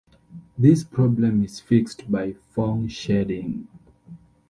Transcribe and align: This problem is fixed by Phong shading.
This 0.57 0.83
problem 0.83 1.43
is 1.45 1.59
fixed 1.59 2.11
by 2.11 2.33
Phong 2.55 2.87
shading. 2.89 3.67